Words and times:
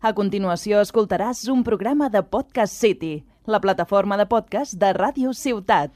A 0.00 0.12
continuació 0.14 0.78
escoltaràs 0.84 1.40
un 1.52 1.64
programa 1.66 2.06
de 2.14 2.20
Podcast 2.34 2.72
City, 2.84 3.24
la 3.54 3.58
plataforma 3.60 4.16
de 4.20 4.26
podcast 4.30 4.76
de 4.78 4.92
Ràdio 4.94 5.32
Ciutat. 5.34 5.90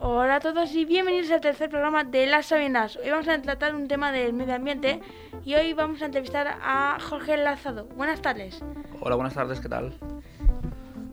Hola 0.00 0.36
a 0.36 0.40
todos 0.40 0.74
y 0.74 0.86
bienvenidos 0.86 1.30
al 1.30 1.42
tercer 1.42 1.68
programa 1.68 2.04
de 2.04 2.26
Las 2.26 2.46
Sabinas. 2.46 2.96
Hoy 2.96 3.10
vamos 3.10 3.28
a 3.28 3.40
tratar 3.42 3.74
un 3.74 3.86
tema 3.86 4.12
del 4.12 4.32
medio 4.32 4.54
ambiente 4.54 5.02
y 5.46 5.54
hoy 5.54 5.72
vamos 5.72 6.02
a 6.02 6.06
entrevistar 6.06 6.46
a 6.60 6.98
Jorge 7.00 7.36
Lazado. 7.38 7.84
Buenas 7.96 8.20
tardes. 8.20 8.62
Hola, 9.00 9.14
buenas 9.14 9.32
tardes, 9.34 9.60
¿qué 9.60 9.68
tal? 9.68 9.94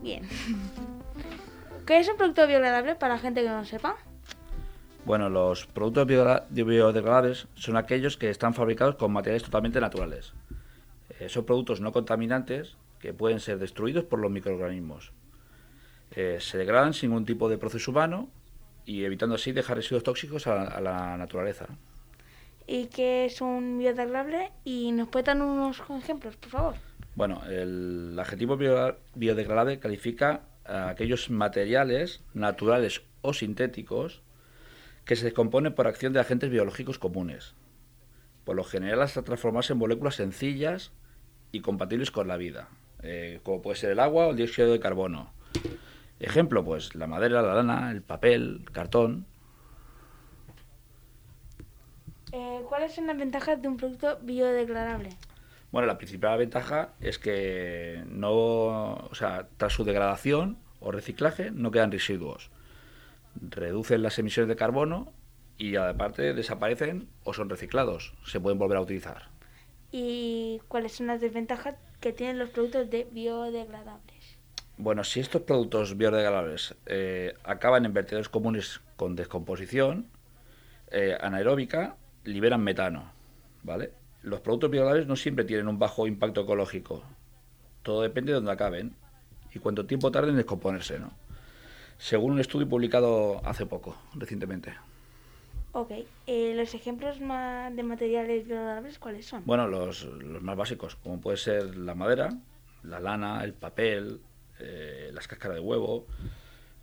Bien. 0.02 0.28
¿Qué 1.86 1.98
es 2.00 2.08
un 2.08 2.16
producto 2.16 2.46
biodegradable 2.46 2.96
para 2.96 3.14
la 3.14 3.20
gente 3.20 3.42
que 3.42 3.48
no 3.48 3.58
lo 3.58 3.64
sepa? 3.64 3.96
Bueno, 5.04 5.28
los 5.30 5.66
productos 5.66 6.06
biodegra- 6.06 6.44
biodegradables 6.50 7.46
son 7.54 7.76
aquellos 7.76 8.16
que 8.16 8.28
están 8.30 8.54
fabricados 8.54 8.96
con 8.96 9.12
materiales 9.12 9.44
totalmente 9.44 9.80
naturales. 9.80 10.32
Eh, 11.20 11.28
son 11.28 11.44
productos 11.44 11.80
no 11.80 11.92
contaminantes 11.92 12.76
que 12.98 13.12
pueden 13.12 13.38
ser 13.38 13.58
destruidos 13.58 14.04
por 14.04 14.18
los 14.18 14.30
microorganismos. 14.32 15.12
Eh, 16.10 16.38
se 16.40 16.58
degradan 16.58 16.92
sin 16.94 17.10
ningún 17.10 17.24
tipo 17.26 17.48
de 17.48 17.58
proceso 17.58 17.90
humano 17.92 18.28
y 18.84 19.04
evitando 19.04 19.36
así 19.36 19.52
dejar 19.52 19.76
residuos 19.76 20.02
tóxicos 20.02 20.46
a, 20.48 20.62
a 20.64 20.80
la 20.80 21.16
naturaleza. 21.16 21.66
¿Y 22.66 22.86
qué 22.86 23.26
es 23.26 23.40
un 23.40 23.78
biodegradable? 23.78 24.50
Y 24.64 24.92
nos 24.92 25.08
puede 25.08 25.24
dar 25.24 25.40
unos 25.40 25.82
ejemplos, 25.98 26.36
por 26.36 26.50
favor. 26.50 26.74
Bueno, 27.14 27.42
el 27.46 28.16
adjetivo 28.18 28.56
bio- 28.56 28.96
biodegradable 29.14 29.78
califica 29.78 30.42
a 30.64 30.88
aquellos 30.88 31.30
materiales 31.30 32.22
naturales 32.32 33.02
o 33.20 33.34
sintéticos 33.34 34.22
que 35.04 35.16
se 35.16 35.26
descomponen 35.26 35.74
por 35.74 35.86
acción 35.86 36.12
de 36.12 36.20
agentes 36.20 36.50
biológicos 36.50 36.98
comunes. 36.98 37.54
Por 38.44 38.56
lo 38.56 38.64
general 38.64 39.02
hasta 39.02 39.22
transformarse 39.22 39.74
en 39.74 39.78
moléculas 39.78 40.16
sencillas 40.16 40.92
y 41.52 41.60
compatibles 41.60 42.10
con 42.10 42.26
la 42.28 42.36
vida, 42.38 42.68
eh, 43.02 43.40
como 43.42 43.60
puede 43.62 43.76
ser 43.76 43.90
el 43.90 44.00
agua 44.00 44.26
o 44.26 44.30
el 44.30 44.36
dióxido 44.36 44.72
de 44.72 44.80
carbono. 44.80 45.32
Ejemplo, 46.20 46.64
pues 46.64 46.94
la 46.94 47.06
madera, 47.06 47.42
la 47.42 47.54
lana, 47.54 47.90
el 47.90 48.00
papel, 48.02 48.62
el 48.64 48.72
cartón. 48.72 49.26
Eh, 52.32 52.53
¿Cuáles 52.68 52.94
son 52.94 53.06
las 53.06 53.16
ventajas 53.16 53.60
de 53.60 53.68
un 53.68 53.76
producto 53.76 54.18
biodegradable? 54.22 55.10
Bueno, 55.70 55.86
la 55.86 55.98
principal 55.98 56.38
ventaja 56.38 56.90
es 57.00 57.18
que 57.18 58.04
no, 58.06 58.94
o 58.94 59.14
sea, 59.14 59.48
tras 59.56 59.72
su 59.72 59.84
degradación 59.84 60.56
o 60.80 60.92
reciclaje 60.92 61.50
no 61.50 61.70
quedan 61.70 61.90
residuos. 61.90 62.50
Reducen 63.40 64.02
las 64.02 64.18
emisiones 64.18 64.48
de 64.48 64.56
carbono 64.56 65.12
y 65.58 65.76
aparte 65.76 66.32
desaparecen 66.34 67.08
o 67.24 67.34
son 67.34 67.50
reciclados. 67.50 68.14
Se 68.24 68.40
pueden 68.40 68.58
volver 68.58 68.78
a 68.78 68.82
utilizar. 68.82 69.28
¿Y 69.90 70.60
cuáles 70.68 70.92
son 70.92 71.08
las 71.08 71.20
desventajas 71.20 71.76
que 72.00 72.12
tienen 72.12 72.38
los 72.38 72.50
productos 72.50 72.90
de 72.90 73.08
biodegradables? 73.10 74.38
Bueno, 74.76 75.04
si 75.04 75.20
estos 75.20 75.42
productos 75.42 75.96
biodegradables 75.96 76.74
eh, 76.86 77.34
acaban 77.44 77.84
en 77.84 77.92
vertederos 77.92 78.28
comunes 78.28 78.80
con 78.96 79.14
descomposición 79.14 80.08
eh, 80.90 81.16
anaeróbica, 81.20 81.96
liberan 82.24 82.62
metano, 82.62 83.12
¿vale? 83.62 83.92
Los 84.22 84.40
productos 84.40 84.70
biodegradables 84.70 85.06
no 85.06 85.16
siempre 85.16 85.44
tienen 85.44 85.68
un 85.68 85.78
bajo 85.78 86.06
impacto 86.06 86.42
ecológico. 86.42 87.02
Todo 87.82 88.02
depende 88.02 88.32
de 88.32 88.36
dónde 88.36 88.52
acaben 88.52 88.94
y 89.54 89.58
cuánto 89.58 89.86
tiempo 89.86 90.10
tarden 90.10 90.30
en 90.30 90.36
descomponerse, 90.36 90.98
¿no? 90.98 91.12
Según 91.98 92.32
un 92.32 92.40
estudio 92.40 92.68
publicado 92.68 93.40
hace 93.44 93.66
poco, 93.66 93.96
recientemente. 94.14 94.74
Ok, 95.72 95.90
eh, 96.26 96.54
¿los 96.56 96.74
ejemplos 96.74 97.20
ma- 97.20 97.70
de 97.70 97.82
materiales 97.82 98.46
biodegradables 98.46 98.98
cuáles 98.98 99.26
son? 99.26 99.42
Bueno, 99.44 99.66
los, 99.68 100.04
los 100.04 100.42
más 100.42 100.56
básicos, 100.56 100.96
como 100.96 101.20
puede 101.20 101.36
ser 101.36 101.76
la 101.76 101.94
madera, 101.94 102.30
la 102.82 103.00
lana, 103.00 103.42
el 103.44 103.54
papel, 103.54 104.20
eh, 104.60 105.10
las 105.12 105.26
cáscaras 105.28 105.56
de 105.56 105.60
huevo, 105.60 106.06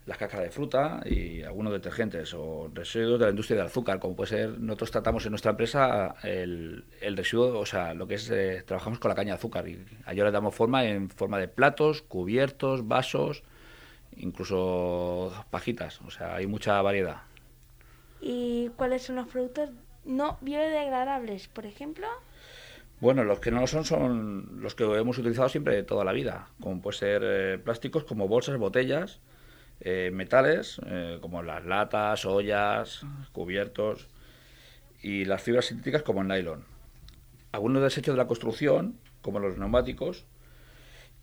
las 0.06 0.18
cáscaras 0.18 0.46
de 0.46 0.52
fruta 0.52 1.02
y 1.06 1.44
algunos 1.44 1.74
detergentes 1.74 2.34
o 2.34 2.70
residuos 2.74 3.20
de 3.20 3.26
la 3.26 3.32
industria 3.32 3.58
del 3.58 3.68
azúcar, 3.68 4.00
como 4.00 4.16
puede 4.16 4.30
ser, 4.30 4.60
nosotros 4.60 4.92
tratamos 4.92 5.26
en 5.26 5.32
nuestra 5.32 5.52
empresa 5.52 6.16
el, 6.24 6.86
el 7.02 7.16
residuo, 7.16 7.60
o 7.60 7.66
sea, 7.66 7.94
lo 7.94 8.08
que 8.08 8.16
es, 8.16 8.30
eh, 8.32 8.64
trabajamos 8.66 9.00
con 9.00 9.10
la 9.10 9.16
caña 9.16 9.34
de 9.34 9.38
azúcar 9.38 9.68
y 9.68 9.86
a 10.06 10.14
ello 10.14 10.26
le 10.26 10.32
damos 10.32 10.56
forma 10.56 10.86
en 10.86 11.10
forma 11.10 11.38
de 11.38 11.48
platos, 11.48 12.02
cubiertos, 12.02 12.88
vasos, 12.88 13.44
incluso 14.16 15.32
pajitas, 15.52 16.02
o 16.02 16.10
sea, 16.10 16.36
hay 16.36 16.48
mucha 16.48 16.82
variedad. 16.82 17.18
¿Y 18.20 18.70
cuáles 18.76 19.04
son 19.04 19.18
los 19.18 19.28
productos 19.28 19.70
no 20.04 20.38
biodegradables, 20.42 21.48
por 21.48 21.66
ejemplo? 21.66 22.08
Bueno, 23.00 23.24
los 23.24 23.40
que 23.40 23.50
no 23.52 23.62
lo 23.62 23.68
son 23.68 23.86
son 23.86 24.62
los 24.62 24.76
que 24.76 24.84
hemos 24.84 25.18
utilizado 25.18 25.50
siempre 25.50 25.82
toda 25.84 26.04
la 26.04 26.12
vida, 26.12 26.50
como 26.60 26.82
puede 26.82 26.98
ser 26.98 27.22
eh, 27.24 27.58
plásticos 27.58 28.04
como 28.04 28.28
bolsas, 28.28 28.58
botellas, 28.58 29.20
eh, 29.82 30.12
metales 30.14 30.80
eh, 30.86 31.18
como 31.22 31.42
las 31.42 31.66
latas, 31.66 32.26
ollas, 32.26 33.02
cubiertos 33.32 34.08
y 35.02 35.26
las 35.26 35.42
fibras 35.42 35.66
sintéticas 35.66 36.04
como 36.04 36.22
el 36.22 36.28
nylon. 36.28 36.66
Algunos 37.52 37.82
desechos 37.82 38.14
de 38.14 38.18
la 38.18 38.28
construcción 38.28 39.00
como 39.22 39.40
los 39.40 39.58
neumáticos 39.58 40.26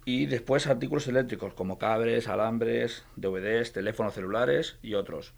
y 0.04 0.26
después 0.26 0.66
artículos 0.66 1.06
eléctricos 1.06 1.54
como 1.54 1.78
cables, 1.78 2.28
alambres, 2.28 3.04
DVDs, 3.16 3.72
teléfonos 3.72 4.14
celulares 4.14 4.78
y 4.82 4.94
otros, 4.94 5.34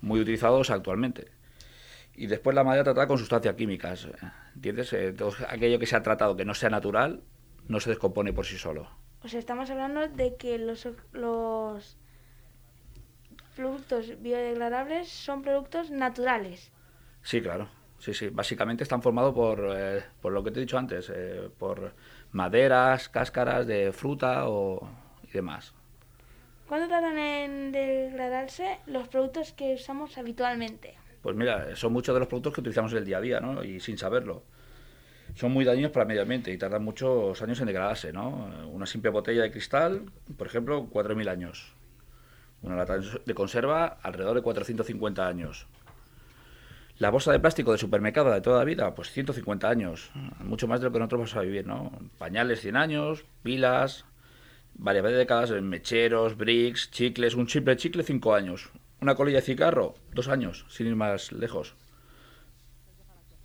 muy 0.00 0.20
utilizados 0.20 0.70
actualmente. 0.70 1.28
Y 2.14 2.26
después 2.26 2.54
la 2.54 2.64
madera 2.64 2.84
tratada 2.84 3.06
con 3.06 3.18
sustancias 3.18 3.54
químicas. 3.54 4.08
¿Entiendes? 4.56 4.92
Eh, 4.92 5.12
todo 5.12 5.32
aquello 5.48 5.78
que 5.78 5.86
se 5.86 5.96
ha 5.96 6.02
tratado 6.02 6.36
que 6.36 6.44
no 6.44 6.54
sea 6.54 6.68
natural 6.68 7.22
no 7.68 7.80
se 7.80 7.90
descompone 7.90 8.32
por 8.32 8.44
sí 8.44 8.58
solo. 8.58 8.90
O 9.22 9.28
sea, 9.28 9.38
estamos 9.38 9.70
hablando 9.70 10.08
de 10.08 10.36
que 10.36 10.58
los, 10.58 10.88
los 11.12 11.96
productos 13.58 14.22
biodegradables 14.22 15.08
son 15.08 15.42
productos 15.42 15.90
naturales. 15.90 16.70
Sí, 17.22 17.42
claro. 17.42 17.68
Sí, 17.98 18.14
sí. 18.14 18.28
Básicamente 18.28 18.84
están 18.84 19.02
formados 19.02 19.34
por, 19.34 19.68
eh, 19.76 20.04
por 20.22 20.32
lo 20.32 20.44
que 20.44 20.52
te 20.52 20.60
he 20.60 20.62
dicho 20.62 20.78
antes, 20.78 21.10
eh, 21.12 21.50
por 21.58 21.92
maderas, 22.30 23.08
cáscaras 23.08 23.66
de 23.66 23.90
fruta 23.90 24.48
o, 24.48 24.88
y 25.24 25.32
demás. 25.32 25.74
¿Cuándo 26.68 26.86
tardan 26.86 27.18
en 27.18 27.72
degradarse 27.72 28.78
los 28.86 29.08
productos 29.08 29.52
que 29.52 29.74
usamos 29.74 30.16
habitualmente? 30.18 30.94
Pues 31.20 31.34
mira, 31.34 31.74
son 31.74 31.92
muchos 31.92 32.14
de 32.14 32.20
los 32.20 32.28
productos 32.28 32.54
que 32.54 32.60
utilizamos 32.60 32.92
en 32.92 32.98
el 32.98 33.04
día 33.04 33.18
a 33.18 33.20
día, 33.20 33.40
¿no? 33.40 33.64
Y 33.64 33.80
sin 33.80 33.98
saberlo. 33.98 34.44
Son 35.34 35.50
muy 35.50 35.64
dañinos 35.64 35.90
para 35.90 36.04
el 36.04 36.08
medio 36.08 36.22
ambiente 36.22 36.52
y 36.52 36.58
tardan 36.58 36.84
muchos 36.84 37.42
años 37.42 37.58
en 37.58 37.66
degradarse, 37.66 38.12
¿no? 38.12 38.68
Una 38.70 38.86
simple 38.86 39.10
botella 39.10 39.42
de 39.42 39.50
cristal, 39.50 40.04
por 40.36 40.46
ejemplo, 40.46 40.88
4.000 40.92 41.28
años. 41.28 41.74
Una 42.62 42.76
lata 42.76 42.98
de 42.98 43.34
conserva, 43.34 43.98
alrededor 44.02 44.34
de 44.36 44.42
450 44.42 45.26
años. 45.26 45.66
La 46.98 47.10
bolsa 47.10 47.30
de 47.30 47.38
plástico 47.38 47.70
de 47.70 47.78
supermercado 47.78 48.32
de 48.32 48.40
toda 48.40 48.58
la 48.58 48.64
vida, 48.64 48.94
pues 48.94 49.10
150 49.12 49.68
años. 49.68 50.10
Mucho 50.40 50.66
más 50.66 50.80
de 50.80 50.86
lo 50.86 50.92
que 50.92 50.98
nosotros 50.98 51.20
vamos 51.20 51.36
a 51.36 51.42
vivir, 51.42 51.64
¿no? 51.66 51.92
Pañales 52.18 52.60
100 52.60 52.76
años, 52.76 53.24
pilas, 53.44 54.04
varias 54.74 55.04
décadas, 55.04 55.50
mecheros, 55.62 56.36
bricks, 56.36 56.90
chicles. 56.90 57.34
Un 57.36 57.48
simple 57.48 57.76
chicle 57.76 58.02
5 58.02 58.34
años. 58.34 58.70
Una 59.00 59.14
colilla 59.14 59.38
de 59.38 59.42
cigarro, 59.46 59.94
2 60.12 60.26
años, 60.26 60.66
sin 60.68 60.88
ir 60.88 60.96
más 60.96 61.30
lejos. 61.30 61.76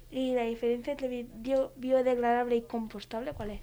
¿Y 0.09 0.33
la 0.33 0.43
diferencia 0.45 0.93
entre 0.93 1.07
bi- 1.07 1.29
bio- 1.35 1.71
biodegradable 1.75 2.55
y 2.55 2.61
compostable 2.63 3.33
cuál 3.33 3.51
es? 3.51 3.61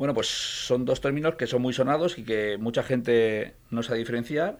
Bueno, 0.00 0.14
pues 0.14 0.28
son 0.28 0.86
dos 0.86 1.02
términos 1.02 1.34
que 1.34 1.46
son 1.46 1.60
muy 1.60 1.74
sonados 1.74 2.16
y 2.16 2.24
que 2.24 2.56
mucha 2.56 2.82
gente 2.82 3.54
no 3.68 3.82
sabe 3.82 3.98
diferenciar 3.98 4.56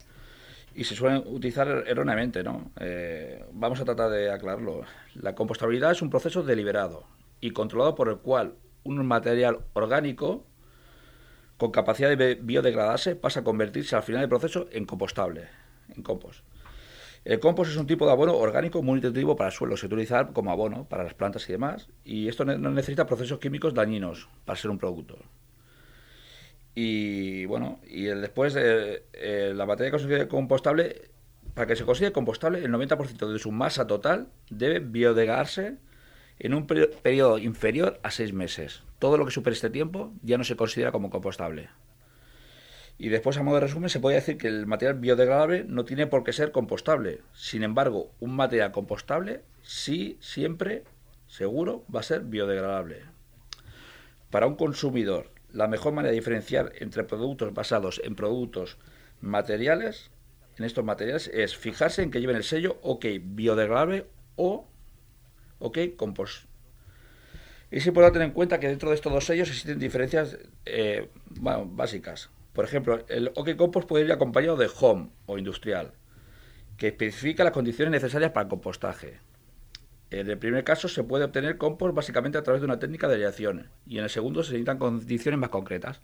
y 0.75 0.85
se 0.85 0.95
suelen 0.95 1.23
utilizar 1.25 1.85
erróneamente, 1.87 2.43
¿no? 2.43 2.71
Eh, 2.79 3.43
vamos 3.51 3.81
a 3.81 3.87
tratar 3.87 4.11
de 4.11 4.31
aclararlo. 4.31 4.83
La 5.15 5.35
compostabilidad 5.35 5.93
es 5.93 6.03
un 6.03 6.11
proceso 6.11 6.43
deliberado 6.43 7.07
y 7.41 7.53
controlado 7.53 7.95
por 7.95 8.11
el 8.11 8.19
cual 8.19 8.53
un 8.85 9.03
material 9.07 9.61
orgánico 9.73 10.45
con 11.57 11.71
capacidad 11.71 12.15
de 12.15 12.35
bi- 12.35 12.41
biodegradarse 12.43 13.17
pasa 13.17 13.41
a 13.41 13.45
convertirse 13.45 13.97
al 13.97 14.03
final 14.03 14.21
del 14.21 14.29
proceso 14.29 14.69
en 14.73 14.85
compostable, 14.85 15.49
en 15.97 16.03
compost. 16.03 16.45
El 17.23 17.39
compost 17.39 17.73
es 17.73 17.77
un 17.77 17.87
tipo 17.87 18.07
de 18.07 18.13
abono 18.13 18.35
orgánico 18.35 18.83
muy 18.83 18.95
nutritivo 18.95 19.37
para 19.37 19.49
el 19.51 19.55
suelo, 19.55 19.77
se 19.77 19.85
utiliza 19.85 20.29
como 20.29 20.53
abono 20.53 20.85
para 20.89 21.05
las 21.05 21.13
plantas 21.13 21.47
y 21.51 21.53
demás, 21.53 21.87
y 22.03 22.29
esto 22.29 22.47
no 22.47 22.71
necesita 22.71 23.05
procesos 23.05 23.39
químicos 23.39 23.75
dañinos 23.75 24.31
para 24.47 24.59
ser 24.59 24.71
un 24.71 24.79
producto. 24.79 25.19
Y 26.83 27.45
bueno, 27.45 27.79
y 27.87 28.07
el- 28.07 28.23
después 28.23 28.57
eh, 28.57 29.03
eh, 29.13 29.53
la 29.55 29.67
materia 29.67 30.27
compostable, 30.29 31.11
para 31.53 31.67
que 31.67 31.77
se 31.77 31.85
considere 31.85 32.13
compostable, 32.13 32.65
el 32.65 32.71
90% 32.73 33.31
de 33.31 33.39
su 33.39 33.53
masa 33.53 33.87
total 33.87 34.29
debe 34.49 34.79
biodegradarse 34.79 35.77
en 36.39 36.55
un 36.55 36.67
periodo 36.67 37.37
inferior 37.37 38.01
a 38.03 38.11
seis 38.11 38.33
meses. 38.33 38.83
Todo 38.99 39.19
lo 39.19 39.27
que 39.27 39.31
supere 39.31 39.53
este 39.53 39.69
tiempo 39.69 40.15
ya 40.23 40.39
no 40.39 40.45
se 40.45 40.57
considera 40.57 40.91
como 40.91 41.11
compostable. 41.11 41.69
Y 42.97 43.11
después, 43.11 43.37
a 43.37 43.43
modo 43.43 43.57
de 43.57 43.63
resumen, 43.63 43.91
se 43.91 44.01
puede 44.01 44.17
decir 44.17 44.39
que 44.39 44.49
el 44.49 44.67
material 44.67 44.99
biodegradable 45.01 45.65
no 45.65 45.85
tiene 45.85 46.07
por 46.07 46.25
qué 46.25 46.33
ser 46.33 46.51
compostable. 46.51 47.21
Sin 47.35 47.63
embargo, 47.63 48.11
un 48.21 48.35
material 48.37 48.73
compostable 48.73 49.43
sí, 49.61 50.17
siempre, 50.21 50.85
seguro, 51.27 51.85
va 51.95 52.01
a 52.01 52.05
ser 52.05 52.23
biodegradable. 52.23 53.03
Para 54.31 54.47
un 54.47 54.55
consumidor, 54.57 55.31
la 55.53 55.69
mejor 55.69 55.93
manera 55.93 56.11
de 56.11 56.19
diferenciar 56.19 56.73
entre 56.79 57.05
productos 57.05 57.53
basados 57.55 58.01
en 58.05 58.15
productos 58.15 58.79
materiales, 59.21 60.11
en 60.59 60.65
estos 60.65 60.85
materiales, 60.85 61.29
es 61.33 61.57
fijarse 61.57 62.03
en 62.03 62.11
que 62.11 62.21
lleven 62.21 62.37
el 62.37 62.45
sello 62.45 62.79
OK 62.83 63.07
biodegradable 63.23 64.07
o 64.37 64.69
OK 65.59 65.79
compost. 65.97 66.51
Es 67.71 67.87
importante 67.87 68.15
tener 68.15 68.29
en 68.29 68.35
cuenta 68.35 68.59
que 68.59 68.69
dentro 68.69 68.89
de 68.89 68.97
estos 68.97 69.13
dos 69.13 69.25
sellos 69.25 69.49
existen 69.49 69.79
diferencias 69.79 70.39
eh, 70.67 71.09
básicas. 71.27 72.31
Por 72.53 72.65
ejemplo, 72.65 73.05
el 73.09 73.31
OK 73.37 73.55
Compost 73.57 73.89
puede 73.89 74.05
ir 74.05 74.13
acompañado 74.13 74.57
de 74.57 74.69
Home 74.81 75.11
o 75.27 75.39
Industrial, 75.39 75.93
que 76.77 76.89
especifica 76.89 77.45
las 77.45 77.53
condiciones 77.53 77.93
necesarias 77.93 78.33
para 78.33 78.45
el 78.45 78.51
compostaje. 78.51 79.21
En 80.11 80.29
el 80.29 80.39
primer 80.39 80.65
caso 80.65 80.89
se 80.89 81.05
puede 81.05 81.25
obtener 81.25 81.57
compost 81.57 81.95
básicamente 81.95 82.39
a 82.39 82.43
través 82.43 82.61
de 82.61 82.67
una 82.67 82.79
técnica 82.79 83.09
de 83.09 83.15
aleación 83.15 83.69
y 83.87 83.99
en 83.99 84.05
el 84.05 84.11
segundo 84.11 84.43
se 84.43 84.53
necesitan 84.53 84.79
condiciones 84.79 85.39
más 85.39 85.51
concretas. 85.51 86.01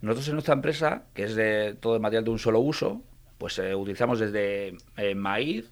Nosotros 0.00 0.28
en 0.28 0.34
nuestra 0.34 0.54
empresa, 0.54 1.04
que 1.14 1.24
es 1.24 1.36
de 1.36 1.76
todo 1.80 1.94
el 1.94 2.02
material 2.02 2.24
de 2.24 2.30
un 2.30 2.38
solo 2.38 2.58
uso, 2.58 3.02
pues 3.38 3.58
eh, 3.58 3.74
utilizamos 3.74 4.18
desde 4.18 4.76
eh, 4.96 5.14
maíz 5.14 5.70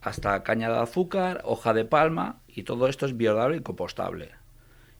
hasta 0.00 0.42
caña 0.44 0.70
de 0.70 0.78
azúcar, 0.78 1.40
hoja 1.44 1.74
de 1.74 1.84
palma 1.84 2.40
y 2.46 2.62
todo 2.62 2.86
esto 2.86 3.06
es 3.06 3.16
biodegradable 3.16 3.56
y 3.56 3.60
compostable 3.60 4.30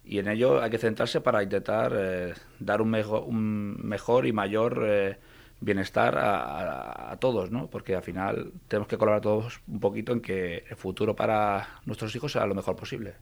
y 0.07 0.21
en 0.21 0.29
ello 0.29 0.63
hay 0.63 0.71
que 0.71 0.79
centrarse 0.79 1.21
para 1.21 1.43
intentar 1.43 1.93
eh, 1.97 2.35
dar 2.61 2.81
un 2.81 2.91
mejor, 2.91 4.27
y 4.27 4.33
mayor 4.33 5.19
bienestar 5.61 6.17
a, 6.19 7.17
todos, 7.19 7.51
¿no? 7.51 7.69
Porque 7.69 7.95
al 7.95 8.03
final 8.03 8.53
tenemos 8.69 8.89
que 8.89 8.99
colaborar 8.99 9.23
todos 9.23 9.61
un 9.67 9.81
poquito 9.81 10.13
en 10.13 10.21
que 10.21 10.65
el 10.69 10.77
futuro 10.77 11.17
para 11.17 11.81
nuestros 11.87 12.15
hijos 12.15 12.33
sea 12.33 12.47
lo 12.47 12.55
mejor 12.55 12.77
posible. 12.77 13.15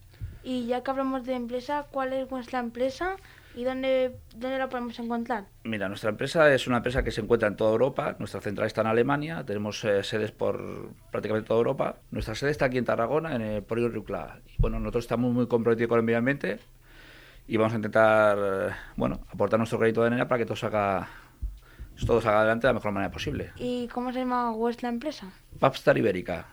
Y 0.43 0.67
ya 0.67 0.83
que 0.83 0.91
hablamos 0.91 1.25
de 1.25 1.35
empresa, 1.35 1.87
¿cuál 1.91 2.13
es 2.13 2.29
vuestra 2.29 2.59
empresa 2.59 3.17
y 3.55 3.65
dónde, 3.65 4.17
dónde 4.35 4.59
la 4.59 4.69
podemos 4.69 4.99
encontrar? 4.99 5.45
Mira, 5.63 5.89
nuestra 5.89 6.11
empresa 6.11 6.53
es 6.53 6.67
una 6.67 6.79
empresa 6.79 7.03
que 7.03 7.11
se 7.13 7.23
encuentra 7.23 7.49
en 7.49 7.57
toda 7.57 7.71
Europa. 7.71 8.17
Nuestra 8.19 8.41
central 8.41 8.67
está 8.67 8.83
en 8.83 8.89
Alemania. 8.89 9.45
Tenemos 9.47 9.83
eh, 9.85 10.03
sedes 10.03 10.33
por 10.33 10.91
prácticamente 11.11 11.49
toda 11.49 11.59
Europa. 11.59 11.97
Nuestra 12.11 12.35
sede 12.35 12.51
está 12.51 12.67
aquí 12.67 12.77
en 12.77 12.85
Tarragona, 12.85 13.35
en 13.35 13.43
el 13.43 13.63
Polígono 13.63 13.95
Riucla. 13.95 14.41
Y 14.47 14.61
bueno, 14.61 14.79
nosotros 14.81 15.05
estamos 15.05 15.33
muy 15.33 15.47
comprometidos 15.47 15.89
con 15.89 15.99
el 15.99 16.05
medio 16.05 16.19
ambiente 16.19 16.59
y 17.47 17.57
vamos 17.57 17.73
a 17.75 17.77
intentar, 17.77 18.39
eh, 18.39 18.75
bueno, 18.97 19.21
aportar 19.31 19.59
nuestro 19.59 19.79
crédito 19.79 20.01
de 20.01 20.09
arena 20.09 20.29
para 20.29 20.39
que 20.39 20.47
todo 20.47 20.57
salga, 20.57 21.09
todo 22.07 22.21
salga 22.21 22.41
adelante 22.41 22.67
de 22.67 22.73
la 22.73 22.75
mejor 22.75 22.93
manera 22.93 23.13
posible. 23.13 23.53
¿Y 23.57 23.89
cómo 23.89 24.13
se 24.13 24.21
llama 24.21 24.51
vuestra 24.51 24.89
empresa? 24.89 25.31
Papstar 25.59 25.97
Ibérica, 25.99 26.47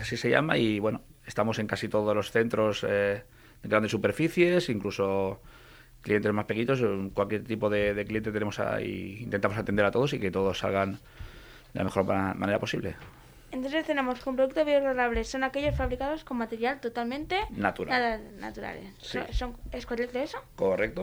así 0.00 0.16
se 0.16 0.30
llama 0.30 0.56
y 0.56 0.78
bueno, 0.78 1.02
estamos 1.26 1.58
en 1.58 1.66
casi 1.66 1.88
todos 1.88 2.14
los 2.14 2.30
centros 2.30 2.84
eh, 2.88 3.24
de 3.62 3.68
grandes 3.68 3.90
superficies, 3.90 4.68
incluso 4.68 5.40
clientes 6.02 6.32
más 6.32 6.46
pequeñitos, 6.46 6.80
cualquier 7.12 7.44
tipo 7.44 7.68
de, 7.68 7.92
de 7.94 8.04
cliente 8.04 8.30
tenemos 8.30 8.60
ahí, 8.60 9.18
intentamos 9.20 9.58
atender 9.58 9.84
a 9.84 9.90
todos 9.90 10.12
y 10.12 10.20
que 10.20 10.30
todos 10.30 10.58
salgan 10.58 10.92
de 10.92 11.00
la 11.80 11.84
mejor 11.84 12.04
manera 12.04 12.58
posible. 12.58 12.96
Entonces 13.50 13.86
tenemos 13.86 14.22
que 14.22 14.28
un 14.28 14.36
producto 14.36 14.64
biodegradable 14.64 15.24
son 15.24 15.42
aquellos 15.42 15.74
fabricados 15.74 16.22
con 16.22 16.36
material 16.36 16.80
totalmente 16.80 17.40
natural. 17.50 18.20
naturales. 18.38 18.92
¿Es 19.72 19.86
correcto 19.86 20.18
eso? 20.18 20.38
Correcto. 20.54 21.02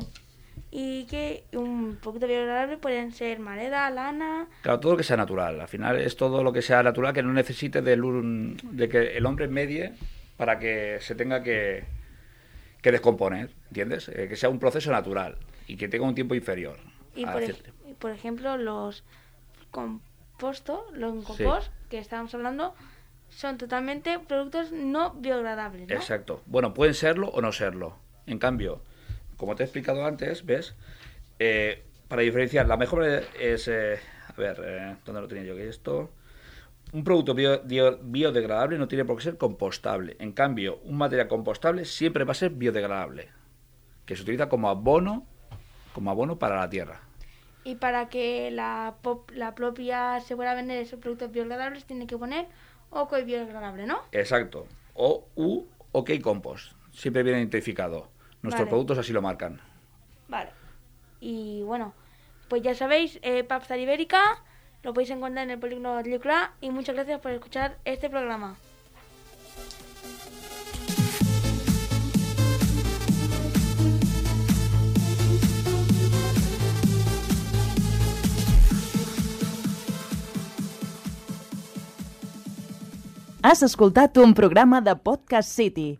Y 0.77 1.05
que 1.05 1.45
un 1.53 1.97
producto 2.01 2.27
biodegradable 2.27 2.75
pueden 2.75 3.13
ser 3.13 3.39
madera, 3.39 3.89
lana. 3.89 4.47
Claro, 4.61 4.81
todo 4.81 4.91
lo 4.91 4.97
que 4.97 5.05
sea 5.05 5.15
natural. 5.15 5.61
Al 5.61 5.69
final 5.69 6.01
es 6.01 6.17
todo 6.17 6.43
lo 6.43 6.51
que 6.51 6.61
sea 6.61 6.83
natural 6.83 7.13
que 7.13 7.23
no 7.23 7.31
necesite 7.31 7.81
de, 7.81 7.95
de 7.95 8.89
que 8.89 9.15
el 9.15 9.25
hombre 9.25 9.47
medie 9.47 9.93
para 10.35 10.59
que 10.59 10.97
se 10.99 11.15
tenga 11.15 11.41
que, 11.43 11.85
que 12.81 12.91
descomponer, 12.91 13.51
¿entiendes? 13.67 14.09
Eh, 14.09 14.27
que 14.27 14.35
sea 14.35 14.49
un 14.49 14.59
proceso 14.59 14.91
natural 14.91 15.37
y 15.65 15.77
que 15.77 15.87
tenga 15.87 16.05
un 16.05 16.13
tiempo 16.13 16.35
inferior. 16.35 16.77
Y, 17.15 17.25
por, 17.25 17.41
por, 17.97 18.11
ejemplo, 18.11 18.57
los 18.57 19.05
compostos, 19.71 20.81
los 20.91 21.23
compost, 21.23 21.71
que 21.89 21.99
estábamos 21.99 22.35
hablando 22.35 22.75
son 23.29 23.57
totalmente 23.57 24.19
productos 24.19 24.73
no 24.73 25.13
biodegradables. 25.13 25.87
¿no? 25.87 25.95
Exacto. 25.95 26.41
Bueno, 26.47 26.73
pueden 26.73 26.95
serlo 26.95 27.29
o 27.29 27.39
no 27.39 27.53
serlo. 27.53 27.95
En 28.27 28.39
cambio, 28.39 28.81
como 29.37 29.55
te 29.55 29.63
he 29.63 29.65
explicado 29.65 30.05
antes, 30.05 30.45
¿ves? 30.45 30.75
Eh, 31.39 31.83
para 32.07 32.21
diferenciar, 32.21 32.67
la 32.67 32.77
mejor 32.77 33.05
es. 33.05 33.67
Eh, 33.67 33.99
a 34.27 34.33
ver, 34.39 34.61
eh, 34.63 34.95
¿dónde 35.05 35.21
lo 35.21 35.27
tenía 35.27 35.43
yo? 35.43 35.55
Que 35.55 35.67
esto. 35.69 36.11
Un 36.93 37.03
producto 37.03 37.33
biodegradable 37.33 38.77
no 38.77 38.87
tiene 38.87 39.05
por 39.05 39.17
qué 39.17 39.23
ser 39.23 39.37
compostable. 39.37 40.15
En 40.19 40.31
cambio, 40.31 40.79
un 40.83 40.97
material 40.97 41.27
compostable 41.27 41.83
siempre 41.83 42.23
va 42.23 42.31
a 42.31 42.35
ser 42.35 42.51
biodegradable, 42.51 43.29
que 44.05 44.15
se 44.15 44.21
utiliza 44.21 44.47
como 44.47 44.69
abono, 44.69 45.25
como 45.93 46.11
abono 46.11 46.37
para 46.37 46.57
la 46.57 46.69
tierra 46.69 47.01
y 47.65 47.75
para 47.75 48.09
que 48.09 48.51
la, 48.51 48.95
la 49.33 49.55
propia 49.55 50.21
se 50.21 50.35
pueda 50.35 50.53
vender 50.53 50.77
esos 50.77 50.99
productos 50.99 51.31
biodegradables 51.31 51.83
tiene 51.85 52.05
que 52.05 52.17
poner 52.17 52.45
OK 52.91 53.13
biodegradable, 53.25 53.87
¿no? 53.87 53.99
Exacto. 54.11 54.67
O 54.93 55.27
U 55.35 55.65
OK 55.91 56.11
Compost. 56.21 56.73
Siempre 56.93 57.23
viene 57.23 57.39
identificado. 57.39 58.07
Nuestros 58.45 58.69
productos 58.69 58.97
así 58.97 59.11
lo 59.11 59.21
marcan. 59.21 59.59
Vale. 60.27 60.51
Y 61.19 61.63
bueno, 61.63 61.93
pues 62.47 62.61
ya 62.61 62.75
sabéis, 62.75 63.19
eh, 63.21 63.43
Papstar 63.43 63.79
Ibérica 63.79 64.43
lo 64.83 64.93
podéis 64.93 65.09
encontrar 65.09 65.45
en 65.45 65.51
el 65.51 65.59
polígono 65.59 65.95
de 65.95 66.19
y 66.61 66.69
muchas 66.69 66.95
gracias 66.95 67.19
por 67.19 67.31
escuchar 67.31 67.77
este 67.85 68.09
programa. 68.09 68.55
Has 83.41 83.61
escoltat 83.61 84.17
un 84.17 84.33
programa 84.33 84.81
de 84.81 84.95
Podcast 84.95 85.49
City, 85.49 85.99